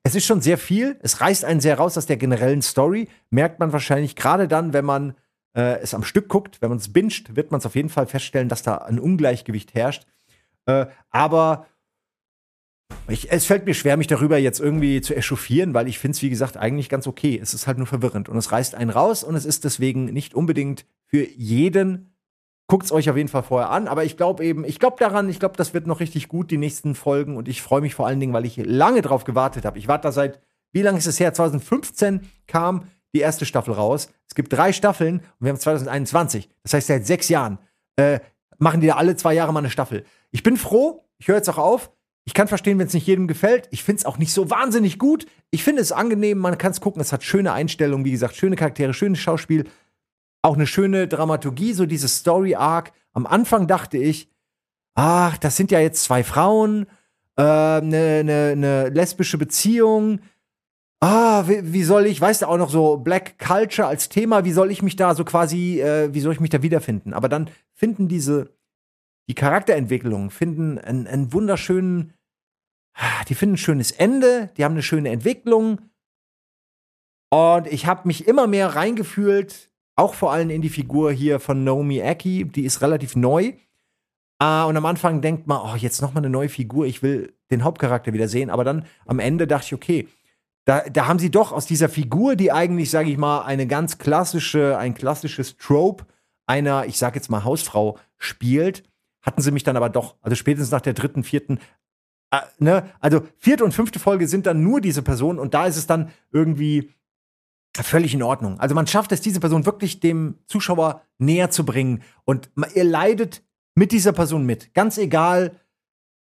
es 0.05 0.13
ist 0.13 0.27
schon 0.27 0.39
sehr 0.39 0.59
viel. 0.59 0.99
Es 1.01 1.19
reißt 1.19 1.43
einen 1.43 1.59
sehr 1.59 1.77
raus 1.77 1.97
aus 1.97 2.05
der 2.05 2.17
generellen 2.17 2.61
Story. 2.61 3.07
Merkt 3.31 3.59
man 3.59 3.73
wahrscheinlich 3.73 4.15
gerade 4.15 4.47
dann, 4.47 4.71
wenn 4.71 4.85
man 4.85 5.15
äh, 5.57 5.79
es 5.79 5.95
am 5.95 6.03
Stück 6.03 6.29
guckt, 6.29 6.61
wenn 6.61 6.69
man 6.69 6.77
es 6.77 6.93
binscht, 6.93 7.35
wird 7.35 7.49
man 7.49 7.57
es 7.57 7.65
auf 7.65 7.73
jeden 7.73 7.89
Fall 7.89 8.05
feststellen, 8.05 8.47
dass 8.47 8.61
da 8.61 8.77
ein 8.77 8.99
Ungleichgewicht 8.99 9.73
herrscht. 9.73 10.05
Äh, 10.67 10.85
aber 11.09 11.65
ich, 13.07 13.31
es 13.31 13.47
fällt 13.47 13.65
mir 13.65 13.73
schwer, 13.73 13.97
mich 13.97 14.05
darüber 14.05 14.37
jetzt 14.37 14.59
irgendwie 14.59 15.01
zu 15.01 15.15
echauffieren, 15.15 15.73
weil 15.73 15.87
ich 15.87 15.97
finde 15.97 16.15
es, 16.15 16.21
wie 16.21 16.29
gesagt, 16.29 16.55
eigentlich 16.55 16.87
ganz 16.87 17.07
okay. 17.07 17.39
Es 17.41 17.55
ist 17.55 17.65
halt 17.65 17.79
nur 17.79 17.87
verwirrend 17.87 18.29
und 18.29 18.37
es 18.37 18.51
reißt 18.51 18.75
einen 18.75 18.91
raus 18.91 19.23
und 19.23 19.33
es 19.33 19.45
ist 19.45 19.63
deswegen 19.63 20.05
nicht 20.05 20.35
unbedingt 20.35 20.85
für 21.07 21.27
jeden. 21.27 22.14
Guckt 22.67 22.85
es 22.85 22.91
euch 22.91 23.09
auf 23.09 23.17
jeden 23.17 23.29
Fall 23.29 23.43
vorher 23.43 23.69
an, 23.69 23.87
aber 23.87 24.05
ich 24.05 24.17
glaube 24.17 24.43
eben, 24.43 24.63
ich 24.65 24.79
glaube 24.79 24.97
daran, 24.99 25.29
ich 25.29 25.39
glaube, 25.39 25.55
das 25.55 25.75
wird 25.75 25.85
noch 25.85 25.99
richtig 25.99 26.27
gut, 26.27 26.49
die 26.49 26.57
nächsten 26.57 26.95
Folgen 26.95 27.37
und 27.37 27.47
ich 27.47 27.61
freue 27.61 27.81
mich 27.81 27.93
vor 27.93 28.07
allen 28.07 28.19
Dingen, 28.19 28.33
weil 28.33 28.45
ich 28.45 28.57
lange 28.57 29.03
drauf 29.03 29.23
gewartet 29.23 29.65
habe. 29.65 29.77
Ich 29.77 29.87
warte 29.87 30.03
da 30.03 30.11
seit, 30.11 30.41
wie 30.71 30.81
lange 30.81 30.97
ist 30.97 31.05
es 31.05 31.19
her? 31.19 31.33
2015 31.33 32.21
kam 32.47 32.87
die 33.13 33.19
erste 33.19 33.45
Staffel 33.45 33.73
raus. 33.73 34.09
Es 34.27 34.35
gibt 34.35 34.51
drei 34.51 34.73
Staffeln 34.73 35.19
und 35.19 35.25
wir 35.39 35.49
haben 35.49 35.59
2021. 35.59 36.49
Das 36.63 36.73
heißt, 36.73 36.87
seit 36.87 37.05
sechs 37.05 37.29
Jahren 37.29 37.59
äh, 37.97 38.19
machen 38.57 38.81
die 38.81 38.87
da 38.87 38.95
alle 38.95 39.15
zwei 39.15 39.33
Jahre 39.33 39.53
mal 39.53 39.59
eine 39.59 39.69
Staffel. 39.69 40.03
Ich 40.31 40.43
bin 40.43 40.57
froh, 40.57 41.03
ich 41.17 41.27
höre 41.27 41.37
jetzt 41.37 41.49
auch 41.49 41.57
auf. 41.57 41.91
Ich 42.27 42.33
kann 42.33 42.47
verstehen, 42.47 42.79
wenn 42.79 42.87
es 42.87 42.93
nicht 42.93 43.05
jedem 43.05 43.27
gefällt. 43.27 43.67
Ich 43.69 43.83
finde 43.83 43.99
es 43.99 44.05
auch 44.05 44.17
nicht 44.17 44.33
so 44.33 44.49
wahnsinnig 44.49 44.97
gut. 44.97 45.27
Ich 45.51 45.63
finde 45.63 45.83
es 45.83 45.91
angenehm, 45.91 46.39
man 46.39 46.57
kann 46.57 46.71
es 46.71 46.81
gucken. 46.81 46.99
Es 46.99 47.13
hat 47.13 47.23
schöne 47.23 47.53
Einstellungen, 47.53 48.03
wie 48.03 48.11
gesagt, 48.11 48.35
schöne 48.35 48.55
Charaktere, 48.55 48.93
schönes 48.95 49.19
Schauspiel, 49.19 49.65
auch 50.45 50.55
eine 50.55 50.67
schöne 50.67 51.07
Dramaturgie, 51.07 51.73
so 51.73 51.85
diese 51.85 52.07
Story-Arc. 52.07 52.93
Am 53.13 53.25
Anfang 53.25 53.67
dachte 53.67 53.97
ich, 53.97 54.29
ach, 54.93 55.37
das 55.37 55.57
sind 55.57 55.71
ja 55.71 55.79
jetzt 55.79 56.03
zwei 56.03 56.23
Frauen, 56.23 56.87
eine 57.35 57.77
äh, 57.77 57.81
ne, 57.81 58.23
ne, 58.23 58.55
ne 58.55 58.89
lesbische 58.89 59.37
Beziehung. 59.37 60.19
Ah, 61.01 61.47
wie, 61.47 61.73
wie, 61.73 61.83
soll 61.83 62.05
ich, 62.05 62.21
weißt 62.21 62.43
du 62.43 62.47
auch 62.47 62.57
noch 62.57 62.69
so 62.69 62.97
Black 62.97 63.37
Culture 63.39 63.87
als 63.87 64.07
Thema, 64.07 64.45
wie 64.45 64.53
soll 64.53 64.71
ich 64.71 64.81
mich 64.81 64.95
da 64.95 65.13
so 65.15 65.25
quasi, 65.25 65.81
äh, 65.81 66.13
wie 66.13 66.21
soll 66.21 66.33
ich 66.33 66.39
mich 66.39 66.49
da 66.51 66.61
wiederfinden? 66.61 67.13
Aber 67.13 67.27
dann 67.27 67.49
finden 67.73 68.07
diese 68.07 68.55
die 69.27 69.35
Charakterentwicklungen 69.35 70.29
finden 70.29 70.77
einen, 70.77 71.07
einen 71.07 71.33
wunderschönen, 71.33 72.13
die 73.27 73.35
finden 73.35 73.55
ein 73.55 73.57
schönes 73.57 73.91
Ende, 73.91 74.51
die 74.57 74.63
haben 74.63 74.73
eine 74.73 74.83
schöne 74.83 75.09
Entwicklung. 75.09 75.81
Und 77.31 77.67
ich 77.67 77.87
habe 77.87 78.07
mich 78.07 78.27
immer 78.27 78.47
mehr 78.47 78.75
reingefühlt, 78.75 79.71
auch 79.95 80.13
vor 80.13 80.31
allem 80.31 80.49
in 80.49 80.61
die 80.61 80.69
Figur 80.69 81.11
hier 81.11 81.39
von 81.39 81.63
Naomi 81.63 82.01
Aki, 82.01 82.45
die 82.45 82.65
ist 82.65 82.81
relativ 82.81 83.15
neu. 83.15 83.53
Uh, 84.43 84.67
und 84.67 84.75
am 84.75 84.85
Anfang 84.85 85.21
denkt 85.21 85.47
man, 85.47 85.61
oh, 85.63 85.77
jetzt 85.77 86.01
nochmal 86.01 86.21
eine 86.21 86.29
neue 86.29 86.49
Figur, 86.49 86.85
ich 86.85 87.01
will 87.01 87.33
den 87.51 87.63
Hauptcharakter 87.63 88.11
wieder 88.11 88.27
sehen. 88.27 88.49
Aber 88.49 88.65
dann 88.65 88.85
am 89.05 89.19
Ende 89.19 89.47
dachte 89.47 89.67
ich, 89.67 89.73
okay, 89.73 90.09
da, 90.65 90.81
da 90.81 91.07
haben 91.07 91.19
sie 91.19 91.31
doch 91.31 91.51
aus 91.51 91.65
dieser 91.65 91.87
Figur, 91.87 92.35
die 92.35 92.51
eigentlich, 92.51 92.89
sage 92.89 93.09
ich 93.09 93.17
mal, 93.17 93.43
eine 93.43 93.67
ganz 93.67 93.97
klassische, 93.97 94.77
ein 94.77 94.93
klassisches 94.93 95.57
Trope 95.57 96.05
einer, 96.47 96.85
ich 96.85 96.97
sag 96.97 97.15
jetzt 97.15 97.29
mal, 97.29 97.43
Hausfrau 97.43 97.97
spielt, 98.17 98.83
hatten 99.21 99.41
sie 99.41 99.51
mich 99.51 99.63
dann 99.63 99.77
aber 99.77 99.89
doch, 99.89 100.15
also 100.21 100.35
spätestens 100.35 100.71
nach 100.71 100.81
der 100.81 100.93
dritten, 100.93 101.23
vierten, 101.23 101.59
äh, 102.31 102.41
ne, 102.59 102.91
also 102.99 103.21
vierte 103.37 103.63
und 103.63 103.73
fünfte 103.73 103.99
Folge 103.99 104.27
sind 104.27 104.45
dann 104.45 104.63
nur 104.63 104.81
diese 104.81 105.01
Person 105.01 105.39
und 105.39 105.53
da 105.53 105.65
ist 105.65 105.77
es 105.77 105.87
dann 105.87 106.11
irgendwie 106.31 106.91
völlig 107.83 108.13
in 108.13 108.23
Ordnung. 108.23 108.59
Also 108.59 108.75
man 108.75 108.87
schafft 108.87 109.11
es, 109.11 109.21
diese 109.21 109.39
Person 109.39 109.65
wirklich 109.65 109.99
dem 109.99 110.39
Zuschauer 110.47 111.01
näher 111.17 111.49
zu 111.49 111.65
bringen 111.65 112.01
und 112.23 112.49
ihr 112.73 112.83
leidet 112.83 113.43
mit 113.75 113.91
dieser 113.91 114.13
Person 114.13 114.45
mit. 114.45 114.73
Ganz 114.73 114.97
egal, 114.97 115.59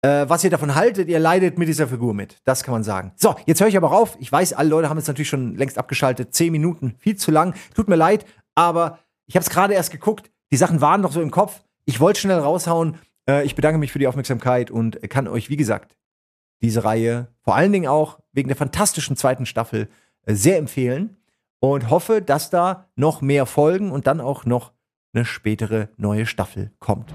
äh, 0.02 0.28
was 0.28 0.44
ihr 0.44 0.50
davon 0.50 0.74
haltet, 0.74 1.08
ihr 1.08 1.18
leidet 1.18 1.58
mit 1.58 1.68
dieser 1.68 1.88
Figur 1.88 2.12
mit. 2.12 2.40
Das 2.44 2.62
kann 2.62 2.72
man 2.72 2.82
sagen. 2.82 3.12
So, 3.16 3.36
jetzt 3.46 3.60
höre 3.60 3.68
ich 3.68 3.76
aber 3.76 3.88
auch 3.88 4.00
auf. 4.00 4.16
Ich 4.20 4.30
weiß, 4.30 4.52
alle 4.52 4.68
Leute 4.68 4.88
haben 4.88 4.98
es 4.98 5.06
natürlich 5.06 5.28
schon 5.28 5.56
längst 5.56 5.78
abgeschaltet. 5.78 6.34
Zehn 6.34 6.52
Minuten, 6.52 6.96
viel 6.98 7.16
zu 7.16 7.30
lang. 7.30 7.54
Tut 7.74 7.88
mir 7.88 7.96
leid, 7.96 8.26
aber 8.54 8.98
ich 9.26 9.36
habe 9.36 9.44
es 9.44 9.50
gerade 9.50 9.74
erst 9.74 9.92
geguckt. 9.92 10.30
Die 10.50 10.56
Sachen 10.56 10.80
waren 10.80 11.00
noch 11.00 11.12
so 11.12 11.22
im 11.22 11.30
Kopf. 11.30 11.62
Ich 11.84 12.00
wollte 12.00 12.20
schnell 12.20 12.38
raushauen. 12.38 12.98
Äh, 13.28 13.44
ich 13.44 13.54
bedanke 13.54 13.78
mich 13.78 13.92
für 13.92 13.98
die 13.98 14.06
Aufmerksamkeit 14.06 14.70
und 14.70 15.00
kann 15.08 15.28
euch, 15.28 15.48
wie 15.48 15.56
gesagt, 15.56 15.96
diese 16.62 16.84
Reihe 16.84 17.28
vor 17.42 17.54
allen 17.54 17.72
Dingen 17.72 17.88
auch 17.88 18.18
wegen 18.32 18.48
der 18.48 18.56
fantastischen 18.56 19.16
zweiten 19.16 19.46
Staffel 19.46 19.88
äh, 20.26 20.34
sehr 20.34 20.58
empfehlen 20.58 21.16
und 21.72 21.90
hoffe, 21.90 22.22
dass 22.22 22.50
da 22.50 22.88
noch 22.96 23.20
mehr 23.20 23.46
Folgen 23.46 23.90
und 23.90 24.06
dann 24.06 24.20
auch 24.20 24.44
noch 24.44 24.72
eine 25.14 25.24
spätere 25.24 25.88
neue 25.96 26.26
Staffel 26.26 26.72
kommt. 26.78 27.12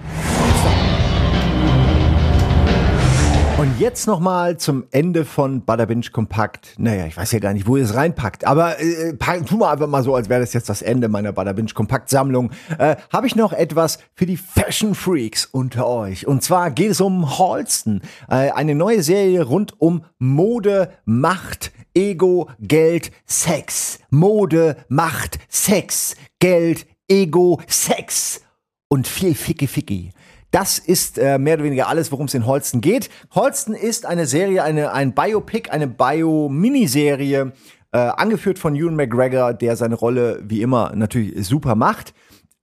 Und 3.59 3.77
jetzt 3.77 4.07
nochmal 4.07 4.55
zum 4.55 4.85
Ende 4.91 5.25
von 5.25 5.65
Butterbinge 5.65 6.11
Kompakt. 6.13 6.75
Naja, 6.77 7.07
ich 7.07 7.17
weiß 7.17 7.33
ja 7.33 7.39
gar 7.39 7.51
nicht, 7.51 7.67
wo 7.67 7.75
ihr 7.75 7.83
es 7.83 7.93
reinpackt, 7.93 8.47
aber 8.47 8.79
äh, 8.79 9.13
pack, 9.13 9.45
tu 9.47 9.57
mal 9.57 9.73
einfach 9.73 9.89
mal 9.89 10.01
so, 10.01 10.15
als 10.15 10.29
wäre 10.29 10.39
das 10.39 10.53
jetzt 10.53 10.69
das 10.69 10.81
Ende 10.81 11.09
meiner 11.09 11.33
Butterbinge 11.33 11.73
Kompakt 11.73 12.09
Sammlung. 12.09 12.51
Äh, 12.77 12.95
Habe 13.11 13.27
ich 13.27 13.35
noch 13.35 13.51
etwas 13.51 13.99
für 14.13 14.25
die 14.25 14.37
Fashion 14.37 14.95
Freaks 14.95 15.45
unter 15.45 15.87
euch. 15.87 16.25
Und 16.25 16.41
zwar 16.41 16.71
geht 16.71 16.91
es 16.91 17.01
um 17.01 17.37
Halston. 17.37 17.99
Äh, 18.29 18.51
eine 18.51 18.75
neue 18.75 19.03
Serie 19.03 19.43
rund 19.43 19.73
um 19.81 20.05
Mode, 20.19 20.93
Macht, 21.03 21.73
Ego, 21.93 22.49
Geld, 22.61 23.11
Sex. 23.25 23.99
Mode, 24.09 24.77
Macht, 24.87 25.37
Sex, 25.49 26.15
Geld, 26.39 26.87
Ego, 27.09 27.59
Sex 27.67 28.39
und 28.87 29.05
viel 29.05 29.35
Ficky 29.35 29.67
Ficky. 29.67 30.11
Das 30.51 30.79
ist 30.79 31.17
äh, 31.17 31.37
mehr 31.37 31.55
oder 31.55 31.63
weniger 31.63 31.87
alles, 31.87 32.11
worum 32.11 32.25
es 32.25 32.33
in 32.33 32.45
Holsten 32.45 32.81
geht. 32.81 33.09
Holsten 33.31 33.73
ist 33.73 34.05
eine 34.05 34.25
Serie, 34.25 34.63
eine, 34.63 34.93
ein 34.93 35.13
Biopic, 35.13 35.69
eine 35.69 35.87
Bio-Miniserie, 35.87 37.51
äh, 37.91 37.97
angeführt 37.97 38.59
von 38.59 38.75
Ewan 38.75 38.95
McGregor, 38.95 39.53
der 39.53 39.75
seine 39.75 39.95
Rolle 39.95 40.41
wie 40.43 40.61
immer 40.61 40.95
natürlich 40.95 41.47
super 41.47 41.75
macht. 41.75 42.13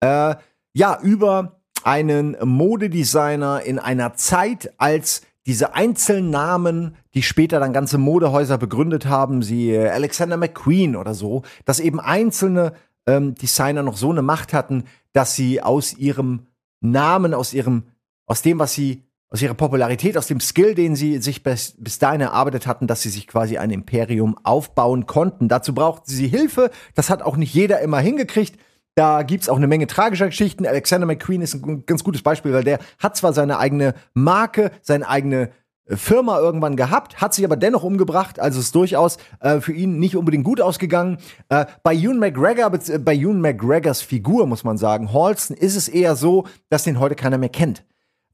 Äh, 0.00 0.34
ja, 0.72 0.98
über 1.02 1.60
einen 1.84 2.36
Modedesigner 2.42 3.62
in 3.62 3.78
einer 3.78 4.14
Zeit, 4.14 4.72
als 4.78 5.22
diese 5.46 5.74
einzelnen 5.74 6.30
Namen, 6.30 6.96
die 7.14 7.22
später 7.22 7.60
dann 7.60 7.72
ganze 7.72 7.98
Modehäuser 7.98 8.58
begründet 8.58 9.06
haben, 9.06 9.42
sie 9.42 9.70
äh, 9.70 9.88
Alexander 9.88 10.36
McQueen 10.36 10.96
oder 10.96 11.14
so, 11.14 11.42
dass 11.64 11.78
eben 11.78 12.00
einzelne 12.00 12.72
ähm, 13.06 13.36
Designer 13.36 13.84
noch 13.84 13.96
so 13.96 14.10
eine 14.10 14.22
Macht 14.22 14.52
hatten, 14.52 14.84
dass 15.12 15.34
sie 15.34 15.62
aus 15.62 15.94
ihrem 15.96 16.46
Namen, 16.80 17.34
aus 17.34 17.52
ihrem, 17.52 17.84
aus 18.26 18.42
dem, 18.42 18.58
was 18.58 18.74
sie, 18.74 19.04
aus 19.28 19.42
ihrer 19.42 19.54
Popularität, 19.54 20.16
aus 20.16 20.26
dem 20.26 20.40
Skill, 20.40 20.74
den 20.74 20.96
sie 20.96 21.18
sich 21.18 21.42
bis, 21.42 21.74
bis 21.78 21.98
dahin 21.98 22.20
erarbeitet 22.20 22.66
hatten, 22.66 22.86
dass 22.86 23.02
sie 23.02 23.08
sich 23.10 23.26
quasi 23.26 23.58
ein 23.58 23.70
Imperium 23.70 24.36
aufbauen 24.42 25.06
konnten. 25.06 25.48
Dazu 25.48 25.74
brauchten 25.74 26.10
sie 26.10 26.28
Hilfe. 26.28 26.70
Das 26.94 27.10
hat 27.10 27.22
auch 27.22 27.36
nicht 27.36 27.52
jeder 27.52 27.80
immer 27.80 27.98
hingekriegt. 27.98 28.58
Da 28.94 29.22
gibt's 29.24 29.50
auch 29.50 29.56
eine 29.56 29.66
Menge 29.66 29.86
tragischer 29.86 30.26
Geschichten. 30.26 30.66
Alexander 30.66 31.06
McQueen 31.06 31.42
ist 31.42 31.54
ein 31.54 31.84
ganz 31.84 32.02
gutes 32.02 32.22
Beispiel, 32.22 32.52
weil 32.54 32.64
der 32.64 32.78
hat 32.98 33.16
zwar 33.16 33.34
seine 33.34 33.58
eigene 33.58 33.94
Marke, 34.14 34.70
seine 34.80 35.06
eigene 35.06 35.50
Firma 35.88 36.38
irgendwann 36.38 36.76
gehabt, 36.76 37.20
hat 37.20 37.32
sich 37.32 37.44
aber 37.44 37.56
dennoch 37.56 37.84
umgebracht, 37.84 38.40
also 38.40 38.58
ist 38.58 38.74
durchaus 38.74 39.18
äh, 39.40 39.60
für 39.60 39.72
ihn 39.72 39.98
nicht 39.98 40.16
unbedingt 40.16 40.44
gut 40.44 40.60
ausgegangen. 40.60 41.18
Äh, 41.48 41.66
bei 41.82 41.94
Ewan 41.94 42.18
McGregor, 42.18 42.72
äh, 42.72 42.98
bei 42.98 43.14
Ewan 43.14 43.40
McGregors 43.40 44.02
Figur 44.02 44.46
muss 44.46 44.64
man 44.64 44.78
sagen, 44.78 45.12
Halston 45.12 45.56
ist 45.56 45.76
es 45.76 45.88
eher 45.88 46.16
so, 46.16 46.46
dass 46.70 46.82
den 46.82 46.98
heute 46.98 47.14
keiner 47.14 47.38
mehr 47.38 47.48
kennt. 47.48 47.84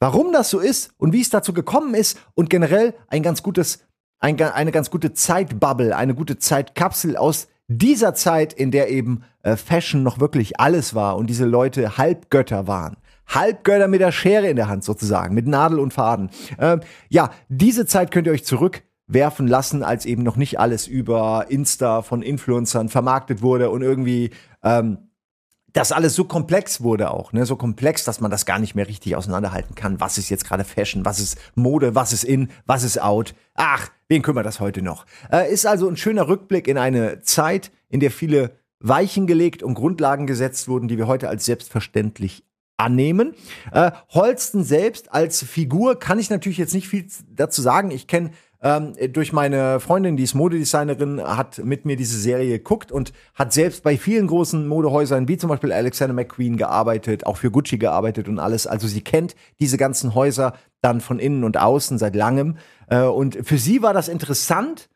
Warum 0.00 0.32
das 0.32 0.50
so 0.50 0.58
ist 0.58 0.92
und 0.96 1.12
wie 1.12 1.20
es 1.20 1.30
dazu 1.30 1.52
gekommen 1.52 1.94
ist 1.94 2.18
und 2.34 2.48
generell 2.50 2.94
ein 3.08 3.22
ganz 3.22 3.42
gutes, 3.42 3.84
ein, 4.18 4.40
eine 4.40 4.72
ganz 4.72 4.90
gute 4.90 5.12
Zeitbubble, 5.12 5.94
eine 5.94 6.14
gute 6.14 6.38
Zeitkapsel 6.38 7.16
aus 7.16 7.48
dieser 7.68 8.14
Zeit, 8.14 8.52
in 8.52 8.70
der 8.70 8.90
eben 8.90 9.24
äh, 9.42 9.56
Fashion 9.56 10.02
noch 10.02 10.20
wirklich 10.20 10.58
alles 10.58 10.94
war 10.94 11.16
und 11.16 11.28
diese 11.28 11.44
Leute 11.44 11.98
Halbgötter 11.98 12.66
waren. 12.66 12.96
Halbgötter 13.26 13.88
mit 13.88 14.00
der 14.00 14.12
Schere 14.12 14.48
in 14.48 14.56
der 14.56 14.68
Hand 14.68 14.84
sozusagen, 14.84 15.34
mit 15.34 15.46
Nadel 15.46 15.78
und 15.78 15.92
Faden. 15.92 16.30
Ähm, 16.58 16.80
ja, 17.08 17.30
diese 17.48 17.86
Zeit 17.86 18.10
könnt 18.10 18.26
ihr 18.26 18.32
euch 18.32 18.44
zurückwerfen 18.44 19.46
lassen, 19.46 19.82
als 19.82 20.06
eben 20.06 20.22
noch 20.22 20.36
nicht 20.36 20.60
alles 20.60 20.86
über 20.86 21.46
Insta 21.48 22.02
von 22.02 22.22
Influencern 22.22 22.88
vermarktet 22.88 23.42
wurde 23.42 23.70
und 23.70 23.82
irgendwie 23.82 24.30
ähm, 24.62 24.98
das 25.72 25.92
alles 25.92 26.14
so 26.14 26.24
komplex 26.24 26.82
wurde 26.82 27.10
auch, 27.10 27.32
ne, 27.32 27.46
so 27.46 27.56
komplex, 27.56 28.04
dass 28.04 28.20
man 28.20 28.30
das 28.30 28.44
gar 28.44 28.58
nicht 28.58 28.74
mehr 28.74 28.88
richtig 28.88 29.16
auseinanderhalten 29.16 29.74
kann. 29.74 30.00
Was 30.00 30.18
ist 30.18 30.28
jetzt 30.28 30.44
gerade 30.44 30.64
Fashion? 30.64 31.04
Was 31.04 31.18
ist 31.18 31.38
Mode? 31.54 31.94
Was 31.94 32.12
ist 32.12 32.24
in? 32.24 32.50
Was 32.66 32.82
ist 32.82 33.00
out? 33.00 33.34
Ach, 33.54 33.88
wen 34.08 34.22
kümmert 34.22 34.46
das 34.46 34.60
heute 34.60 34.82
noch? 34.82 35.06
Äh, 35.30 35.50
ist 35.52 35.66
also 35.66 35.88
ein 35.88 35.96
schöner 35.96 36.28
Rückblick 36.28 36.68
in 36.68 36.78
eine 36.78 37.22
Zeit, 37.22 37.72
in 37.88 38.00
der 38.00 38.10
viele 38.10 38.58
Weichen 38.80 39.26
gelegt 39.26 39.62
und 39.62 39.74
Grundlagen 39.74 40.26
gesetzt 40.26 40.68
wurden, 40.68 40.88
die 40.88 40.98
wir 40.98 41.06
heute 41.06 41.28
als 41.28 41.46
selbstverständlich 41.46 42.44
annehmen. 42.82 43.34
Äh, 43.72 43.92
Holsten 44.10 44.64
selbst 44.64 45.12
als 45.12 45.42
Figur 45.42 45.98
kann 45.98 46.18
ich 46.18 46.30
natürlich 46.30 46.58
jetzt 46.58 46.74
nicht 46.74 46.88
viel 46.88 47.06
dazu 47.34 47.62
sagen. 47.62 47.90
Ich 47.90 48.06
kenne 48.06 48.30
ähm, 48.62 48.92
durch 49.12 49.32
meine 49.32 49.80
Freundin, 49.80 50.16
die 50.16 50.22
ist 50.22 50.34
Modedesignerin, 50.34 51.20
hat 51.20 51.58
mit 51.64 51.84
mir 51.84 51.96
diese 51.96 52.18
Serie 52.18 52.58
geguckt 52.58 52.92
und 52.92 53.12
hat 53.34 53.52
selbst 53.52 53.82
bei 53.82 53.96
vielen 53.96 54.28
großen 54.28 54.68
Modehäusern, 54.68 55.26
wie 55.26 55.36
zum 55.36 55.50
Beispiel 55.50 55.72
Alexander 55.72 56.14
McQueen, 56.14 56.56
gearbeitet, 56.56 57.26
auch 57.26 57.38
für 57.38 57.50
Gucci 57.50 57.78
gearbeitet 57.78 58.28
und 58.28 58.38
alles. 58.38 58.68
Also 58.68 58.86
sie 58.86 59.00
kennt 59.00 59.34
diese 59.58 59.78
ganzen 59.78 60.14
Häuser 60.14 60.54
dann 60.80 61.00
von 61.00 61.18
innen 61.18 61.42
und 61.42 61.56
außen 61.58 61.98
seit 61.98 62.14
langem. 62.14 62.56
Äh, 62.88 63.02
und 63.02 63.38
für 63.42 63.58
sie 63.58 63.82
war 63.82 63.94
das 63.94 64.08
interessant, 64.08 64.88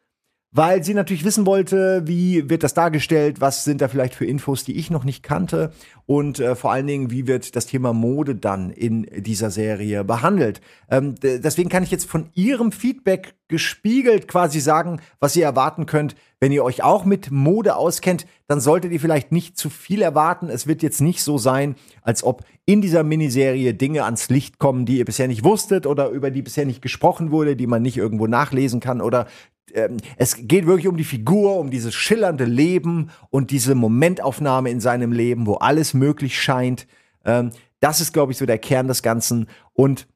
weil 0.56 0.82
sie 0.82 0.94
natürlich 0.94 1.24
wissen 1.24 1.44
wollte, 1.44 2.02
wie 2.06 2.48
wird 2.48 2.62
das 2.62 2.72
dargestellt, 2.72 3.42
was 3.42 3.64
sind 3.64 3.82
da 3.82 3.88
vielleicht 3.88 4.14
für 4.14 4.24
Infos, 4.24 4.64
die 4.64 4.76
ich 4.76 4.90
noch 4.90 5.04
nicht 5.04 5.22
kannte 5.22 5.70
und 6.06 6.40
äh, 6.40 6.56
vor 6.56 6.72
allen 6.72 6.86
Dingen, 6.86 7.10
wie 7.10 7.26
wird 7.26 7.56
das 7.56 7.66
Thema 7.66 7.92
Mode 7.92 8.34
dann 8.34 8.70
in 8.70 9.06
dieser 9.18 9.50
Serie 9.50 10.02
behandelt. 10.02 10.62
Ähm, 10.90 11.14
deswegen 11.20 11.68
kann 11.68 11.82
ich 11.82 11.90
jetzt 11.90 12.08
von 12.08 12.30
ihrem 12.32 12.72
Feedback 12.72 13.34
gespiegelt 13.48 14.28
quasi 14.28 14.60
sagen, 14.60 15.00
was 15.20 15.36
ihr 15.36 15.44
erwarten 15.44 15.84
könnt. 15.84 16.16
Wenn 16.40 16.52
ihr 16.52 16.64
euch 16.64 16.82
auch 16.82 17.04
mit 17.04 17.30
Mode 17.30 17.76
auskennt, 17.76 18.26
dann 18.46 18.60
solltet 18.60 18.92
ihr 18.92 19.00
vielleicht 19.00 19.32
nicht 19.32 19.58
zu 19.58 19.68
viel 19.68 20.00
erwarten. 20.00 20.48
Es 20.48 20.66
wird 20.66 20.82
jetzt 20.82 21.00
nicht 21.00 21.22
so 21.22 21.38
sein, 21.38 21.76
als 22.02 22.24
ob 22.24 22.44
in 22.64 22.80
dieser 22.82 23.04
Miniserie 23.04 23.74
Dinge 23.74 24.04
ans 24.04 24.28
Licht 24.28 24.58
kommen, 24.58 24.86
die 24.86 24.98
ihr 24.98 25.04
bisher 25.04 25.28
nicht 25.28 25.44
wusstet 25.44 25.86
oder 25.86 26.08
über 26.08 26.30
die 26.30 26.42
bisher 26.42 26.66
nicht 26.66 26.82
gesprochen 26.82 27.30
wurde, 27.30 27.56
die 27.56 27.66
man 27.66 27.82
nicht 27.82 27.96
irgendwo 27.96 28.26
nachlesen 28.26 28.80
kann 28.80 29.00
oder 29.00 29.26
ähm, 29.76 29.98
es 30.16 30.36
geht 30.40 30.66
wirklich 30.66 30.88
um 30.88 30.96
die 30.96 31.04
Figur, 31.04 31.56
um 31.58 31.70
dieses 31.70 31.94
schillernde 31.94 32.44
Leben 32.44 33.10
und 33.30 33.50
diese 33.50 33.74
Momentaufnahme 33.74 34.70
in 34.70 34.80
seinem 34.80 35.12
Leben, 35.12 35.46
wo 35.46 35.54
alles 35.54 35.94
möglich 35.94 36.40
scheint. 36.40 36.86
Ähm, 37.24 37.50
das 37.80 38.00
ist, 38.00 38.12
glaube 38.12 38.32
ich, 38.32 38.38
so 38.38 38.46
der 38.46 38.58
Kern 38.58 38.88
des 38.88 39.02
Ganzen. 39.02 39.48
Und 39.74 40.08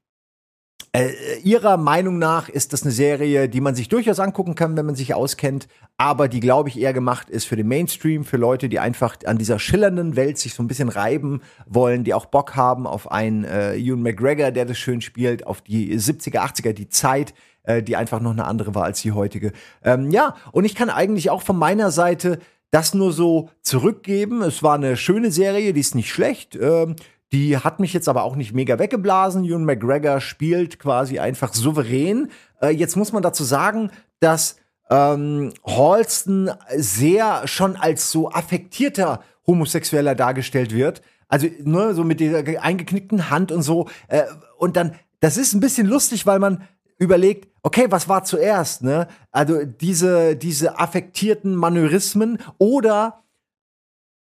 äh, 0.92 1.10
ihrer 1.44 1.76
Meinung 1.76 2.18
nach 2.18 2.48
ist 2.48 2.72
das 2.72 2.82
eine 2.82 2.90
Serie, 2.90 3.48
die 3.48 3.60
man 3.60 3.76
sich 3.76 3.88
durchaus 3.88 4.18
angucken 4.18 4.56
kann, 4.56 4.76
wenn 4.76 4.86
man 4.86 4.96
sich 4.96 5.14
auskennt, 5.14 5.68
aber 5.98 6.26
die, 6.26 6.40
glaube 6.40 6.68
ich, 6.68 6.80
eher 6.80 6.92
gemacht 6.92 7.30
ist 7.30 7.44
für 7.44 7.54
den 7.54 7.68
Mainstream, 7.68 8.24
für 8.24 8.38
Leute, 8.38 8.68
die 8.68 8.80
einfach 8.80 9.16
an 9.24 9.38
dieser 9.38 9.60
schillernden 9.60 10.16
Welt 10.16 10.38
sich 10.38 10.54
so 10.54 10.62
ein 10.64 10.66
bisschen 10.66 10.88
reiben 10.88 11.42
wollen, 11.66 12.02
die 12.02 12.14
auch 12.14 12.26
Bock 12.26 12.56
haben 12.56 12.88
auf 12.88 13.12
einen 13.12 13.44
äh, 13.44 13.76
Ewan 13.76 14.02
McGregor, 14.02 14.50
der 14.50 14.64
das 14.64 14.78
schön 14.78 15.00
spielt, 15.00 15.46
auf 15.46 15.60
die 15.60 15.96
70er, 15.96 16.38
80er, 16.38 16.72
die 16.72 16.88
Zeit, 16.88 17.34
äh, 17.70 17.82
die 17.82 17.96
einfach 17.96 18.20
noch 18.20 18.32
eine 18.32 18.44
andere 18.44 18.74
war 18.74 18.84
als 18.84 19.02
die 19.02 19.12
heutige. 19.12 19.52
Ähm, 19.82 20.10
ja, 20.10 20.36
und 20.52 20.64
ich 20.64 20.74
kann 20.74 20.90
eigentlich 20.90 21.30
auch 21.30 21.42
von 21.42 21.58
meiner 21.58 21.90
Seite 21.90 22.38
das 22.70 22.94
nur 22.94 23.12
so 23.12 23.50
zurückgeben. 23.62 24.42
Es 24.42 24.62
war 24.62 24.74
eine 24.74 24.96
schöne 24.96 25.30
Serie, 25.30 25.72
die 25.72 25.80
ist 25.80 25.94
nicht 25.94 26.10
schlecht. 26.10 26.56
Ähm, 26.56 26.96
die 27.32 27.56
hat 27.56 27.78
mich 27.78 27.92
jetzt 27.92 28.08
aber 28.08 28.24
auch 28.24 28.36
nicht 28.36 28.52
mega 28.52 28.78
weggeblasen. 28.78 29.44
Ewan 29.44 29.64
McGregor 29.64 30.20
spielt 30.20 30.78
quasi 30.78 31.18
einfach 31.18 31.54
souverän. 31.54 32.28
Äh, 32.60 32.70
jetzt 32.70 32.96
muss 32.96 33.12
man 33.12 33.22
dazu 33.22 33.44
sagen, 33.44 33.90
dass 34.18 34.56
ähm, 34.90 35.52
Halston 35.64 36.50
sehr 36.76 37.46
schon 37.46 37.76
als 37.76 38.10
so 38.10 38.30
affektierter 38.30 39.22
Homosexueller 39.46 40.14
dargestellt 40.14 40.74
wird. 40.74 41.02
Also 41.28 41.46
nur 41.62 41.86
ne, 41.86 41.94
so 41.94 42.02
mit 42.02 42.18
dieser 42.18 42.42
eingeknickten 42.60 43.30
Hand 43.30 43.52
und 43.52 43.62
so. 43.62 43.88
Äh, 44.08 44.24
und 44.58 44.76
dann, 44.76 44.94
das 45.20 45.36
ist 45.36 45.54
ein 45.54 45.60
bisschen 45.60 45.86
lustig, 45.86 46.26
weil 46.26 46.40
man 46.40 46.64
überlegt, 46.98 47.48
okay, 47.62 47.86
was 47.90 48.08
war 48.08 48.24
zuerst, 48.24 48.82
ne? 48.82 49.08
Also 49.30 49.64
diese, 49.64 50.36
diese 50.36 50.78
affektierten 50.78 51.54
Manörismen 51.54 52.38
oder 52.58 53.24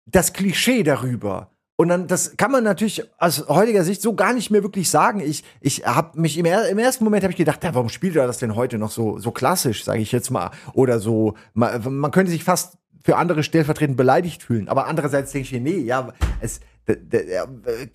das 0.07 0.33
Klischee 0.33 0.83
darüber. 0.83 1.51
Und 1.79 1.89
dann, 1.89 2.07
das 2.07 2.39
kann 2.39 2.51
man 2.51 2.65
natürlich 2.65 3.03
aus 3.19 3.49
heutiger 3.49 3.85
Sicht 3.85 4.01
so 4.01 4.15
gar 4.15 4.33
nicht 4.33 4.51
mehr 4.51 4.63
wirklich 4.63 4.89
sagen. 4.89 5.21
Ich, 5.21 5.45
ich 5.61 5.87
habe 5.87 6.19
mich 6.19 6.39
im, 6.39 6.47
im, 6.47 6.79
ersten 6.79 7.05
Moment 7.05 7.23
habe 7.23 7.33
ich 7.33 7.37
gedacht, 7.37 7.63
ja, 7.65 7.75
warum 7.75 7.91
spielt 7.91 8.17
er 8.17 8.27
das 8.27 8.39
denn 8.39 8.55
heute 8.55 8.79
noch 8.79 8.91
so, 8.91 9.19
so 9.19 9.31
klassisch, 9.31 9.85
sage 9.85 10.01
ich 10.01 10.11
jetzt 10.11 10.31
mal, 10.31 10.53
oder 10.73 11.01
so. 11.01 11.35
Man, 11.53 11.99
man 11.99 12.11
könnte 12.13 12.33
sich 12.33 12.45
fast 12.45 12.79
für 13.05 13.17
andere 13.17 13.43
stellvertretend 13.43 13.97
beleidigt 13.97 14.43
fühlen. 14.43 14.69
Aber 14.69 14.87
andererseits 14.87 15.33
denke 15.33 15.55
ich 15.55 15.63
nee, 15.63 15.79
ja, 15.79 16.13
es, 16.41 16.61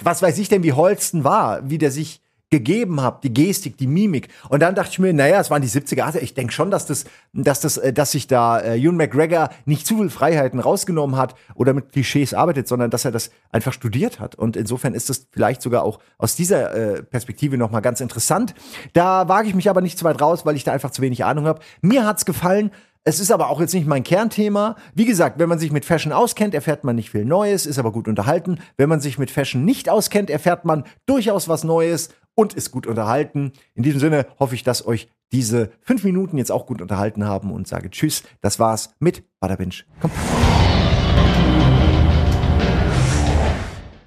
was 0.04 0.22
weiß 0.22 0.38
ich 0.38 0.48
denn, 0.48 0.64
wie 0.64 0.74
Holsten 0.74 1.24
war, 1.24 1.68
wie 1.70 1.80
der 1.80 1.92
sich 1.92 2.22
gegeben 2.52 3.02
habe, 3.02 3.20
die 3.24 3.34
Gestik, 3.34 3.78
die 3.78 3.88
Mimik. 3.88 4.28
Und 4.50 4.62
dann 4.62 4.76
dachte 4.76 4.92
ich 4.92 5.00
mir, 5.00 5.14
naja, 5.14 5.40
es 5.40 5.50
waren 5.50 5.62
die 5.62 5.70
70er. 5.70 6.02
Also 6.02 6.20
ich 6.20 6.34
denke 6.34 6.52
schon, 6.52 6.70
dass 6.70 6.86
das, 6.86 7.06
dass 7.34 7.62
das, 7.62 7.78
äh, 7.78 7.94
dass 7.94 8.12
sich 8.12 8.28
da 8.28 8.60
äh, 8.60 8.78
Ewan 8.78 8.98
McGregor 8.98 9.50
nicht 9.66 9.88
zu 9.88 9.98
viel 9.98 10.10
Freiheiten 10.10 10.60
rausgenommen 10.60 11.16
hat 11.16 11.36
oder 11.56 11.74
mit 11.74 11.94
Klischees 11.94 12.34
arbeitet, 12.34 12.68
sondern 12.68 12.92
dass 12.92 13.06
er 13.06 13.12
das 13.12 13.32
einfach 13.52 13.72
studiert 13.72 14.20
hat. 14.20 14.36
Und 14.36 14.58
insofern 14.58 14.94
ist 14.94 15.10
das 15.10 15.28
vielleicht 15.32 15.62
sogar 15.62 15.84
auch 15.84 16.00
aus 16.18 16.36
dieser 16.36 16.74
äh, 16.76 17.04
Perspektive 17.04 17.58
noch 17.58 17.72
mal 17.72 17.80
ganz 17.80 18.02
interessant. 18.02 18.54
Da 18.92 19.30
wage 19.30 19.48
ich 19.48 19.56
mich 19.56 19.70
aber 19.70 19.80
nicht 19.80 19.98
zu 19.98 20.04
weit 20.04 20.22
raus, 20.22 20.46
weil 20.46 20.58
ich 20.58 20.66
da 20.66 20.74
einfach 20.74 20.92
zu 20.92 21.02
wenig 21.02 21.24
Ahnung 21.24 21.46
habe. 21.46 21.62
Mir 21.82 22.06
hat's 22.06 22.26
gefallen. 22.26 22.72
Es 23.04 23.20
ist 23.20 23.32
aber 23.32 23.50
auch 23.50 23.60
jetzt 23.60 23.74
nicht 23.74 23.88
mein 23.88 24.04
Kernthema. 24.04 24.76
Wie 24.94 25.06
gesagt, 25.06 25.40
wenn 25.40 25.50
man 25.50 25.58
sich 25.58 25.72
mit 25.72 25.86
Fashion 25.86 26.14
auskennt, 26.14 26.54
erfährt 26.54 26.84
man 26.84 26.96
nicht 26.96 27.10
viel 27.10 27.26
Neues, 27.26 27.66
ist 27.66 27.80
aber 27.80 27.92
gut 27.92 28.08
unterhalten. 28.08 28.60
Wenn 28.78 28.90
man 28.90 29.02
sich 29.02 29.18
mit 29.18 29.32
Fashion 29.32 29.66
nicht 29.66 29.90
auskennt, 29.90 30.30
erfährt 30.30 30.66
man 30.66 30.84
durchaus 31.08 31.50
was 31.50 31.64
Neues 31.64 32.10
und 32.36 32.54
ist 32.54 32.72
gut 32.72 32.88
unterhalten. 32.88 33.52
In 33.76 33.84
diesem 33.84 34.00
Sinne 34.00 34.28
hoffe 34.40 34.56
ich, 34.56 34.64
dass 34.64 34.86
euch 34.86 35.10
diese 35.32 35.72
fünf 35.82 36.04
Minuten 36.04 36.38
jetzt 36.38 36.52
auch 36.52 36.66
gut 36.66 36.82
unterhalten 36.82 37.26
haben 37.26 37.52
und 37.52 37.68
sage 37.68 37.90
Tschüss. 37.90 38.24
Das 38.42 38.60
war's 38.60 38.94
mit 39.00 39.24
Badabinch 39.40 39.86
Kompakt. 40.00 40.61